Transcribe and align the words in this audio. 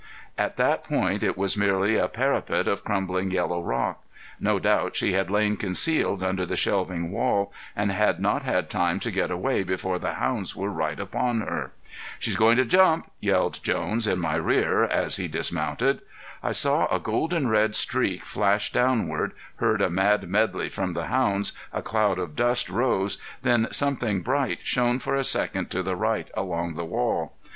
At 0.35 0.57
that 0.57 0.83
point 0.83 1.21
it 1.21 1.37
was 1.37 1.55
merely 1.55 1.95
a 1.95 2.07
parapet 2.07 2.67
of 2.67 2.83
crumbling 2.83 3.29
yellow 3.29 3.61
rock. 3.61 4.03
No 4.39 4.57
doubt 4.57 4.95
she 4.95 5.13
had 5.13 5.29
lain 5.29 5.57
concealed 5.57 6.23
under 6.23 6.43
the 6.43 6.55
shelving 6.55 7.11
wall 7.11 7.53
and 7.75 7.91
had 7.91 8.19
not 8.19 8.41
had 8.41 8.67
time 8.67 8.99
to 9.01 9.11
get 9.11 9.29
away 9.29 9.61
before 9.61 9.99
the 9.99 10.13
hounds 10.15 10.55
were 10.55 10.71
right 10.71 10.99
upon 10.99 11.41
her. 11.41 11.69
"She's 12.17 12.35
going 12.35 12.57
to 12.57 12.65
jump," 12.65 13.11
yelled 13.19 13.63
Jones, 13.63 14.07
in 14.07 14.17
my 14.17 14.37
rear, 14.37 14.85
as 14.85 15.17
he 15.17 15.27
dismounted. 15.27 15.99
I 16.41 16.51
saw 16.51 16.87
a 16.87 16.97
golden 16.99 17.47
red 17.47 17.75
streak 17.75 18.23
flash 18.23 18.71
downward, 18.71 19.33
heard 19.57 19.83
a 19.83 19.89
mad 19.91 20.27
medley 20.27 20.69
from 20.69 20.93
the 20.93 21.09
hounds, 21.09 21.53
a 21.71 21.83
cloud 21.83 22.17
of 22.17 22.35
dust 22.35 22.71
rose, 22.71 23.19
then 23.43 23.67
something 23.69 24.21
bright 24.21 24.61
shone 24.63 24.97
for 24.97 25.15
a 25.15 25.23
second 25.23 25.69
to 25.69 25.83
the 25.83 25.95
right 25.95 26.31
along 26.33 26.73
the 26.73 26.85
wall. 26.85 27.33